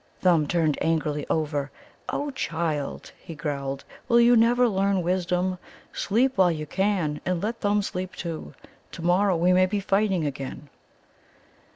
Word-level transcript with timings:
Thumb 0.21 0.47
turned 0.47 0.79
angrily 0.81 1.27
over. 1.29 1.69
"Oh, 2.09 2.31
child!" 2.31 3.11
he 3.23 3.35
growled, 3.35 3.83
"will 4.07 4.19
you 4.19 4.35
never 4.35 4.67
learn 4.67 5.03
wisdom? 5.03 5.59
Sleep 5.93 6.35
while 6.39 6.49
you 6.51 6.65
can, 6.65 7.21
and 7.23 7.43
let 7.43 7.59
Thumb 7.59 7.83
sleep 7.83 8.15
too! 8.15 8.55
To 8.93 9.03
morrow 9.03 9.37
we 9.37 9.53
may 9.53 9.67
be 9.67 9.79
fighting 9.79 10.25
again." 10.25 10.69